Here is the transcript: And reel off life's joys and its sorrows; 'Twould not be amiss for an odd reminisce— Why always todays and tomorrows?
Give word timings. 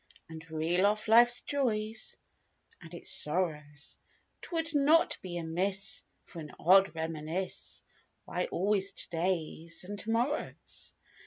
And 0.29 0.49
reel 0.49 0.87
off 0.87 1.07
life's 1.07 1.41
joys 1.41 2.17
and 2.81 2.91
its 2.91 3.11
sorrows; 3.11 3.99
'Twould 4.41 4.69
not 4.73 5.15
be 5.21 5.37
amiss 5.37 6.01
for 6.25 6.39
an 6.39 6.53
odd 6.59 6.95
reminisce— 6.95 7.83
Why 8.25 8.45
always 8.45 8.93
todays 8.93 9.83
and 9.83 9.99
tomorrows? 9.99 10.91